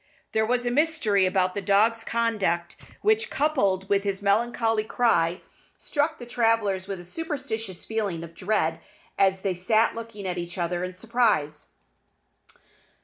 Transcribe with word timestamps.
There 0.31 0.47
was 0.47 0.65
a 0.65 0.71
mystery 0.71 1.27
about 1.27 1.53
the 1.53 1.61
dog's 1.61 2.03
conduct 2.03 2.75
which, 3.03 3.29
coupled 3.29 3.87
with 3.87 4.03
his 4.03 4.19
melancholy 4.19 4.83
cry, 4.83 5.41
struck 5.77 6.17
the 6.17 6.25
travellers 6.25 6.87
with 6.87 6.99
a 6.99 7.03
superstitious 7.03 7.85
feeling 7.85 8.23
of 8.23 8.33
dread, 8.33 8.79
as 9.19 9.41
they 9.41 9.53
sat 9.53 9.93
looking 9.93 10.25
at 10.27 10.39
each 10.39 10.57
other 10.57 10.83
in 10.83 10.95
surprise. 10.95 11.73